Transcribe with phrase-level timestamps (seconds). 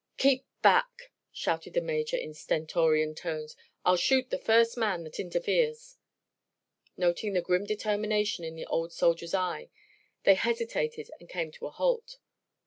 [0.17, 3.55] "Keep back!" shouted the Major, in stentorian tones,
[3.85, 5.99] "I'll shoot the first man that interferes."
[6.97, 9.69] Noting the grim determination in the old soldier's eye,
[10.23, 12.17] they hesitated and came to a halt.